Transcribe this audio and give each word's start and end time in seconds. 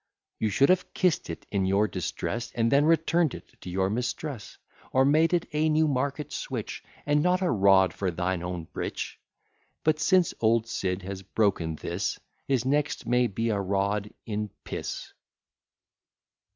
You 0.39 0.49
should 0.49 0.69
have 0.69 0.95
kiss'd 0.95 1.29
it 1.29 1.45
in 1.51 1.67
your 1.67 1.87
distress, 1.87 2.51
And 2.55 2.71
then 2.71 2.85
return'd 2.85 3.35
it 3.35 3.61
to 3.61 3.69
your 3.69 3.87
mistress; 3.91 4.57
Or 4.91 5.05
made 5.05 5.31
it 5.31 5.45
a 5.53 5.69
Newmarket 5.69 6.33
switch, 6.33 6.83
And 7.05 7.21
not 7.21 7.43
a 7.43 7.51
rod 7.51 7.93
for 7.93 8.09
thine 8.09 8.41
own 8.41 8.63
breech. 8.63 9.19
But 9.83 9.99
since 9.99 10.33
old 10.41 10.65
Sid 10.65 11.03
has 11.03 11.21
broken 11.21 11.75
this, 11.75 12.19
His 12.47 12.65
next 12.65 13.05
may 13.05 13.27
be 13.27 13.49
a 13.49 13.61
rod 13.61 14.11
in 14.25 14.49
piss. 14.63 15.13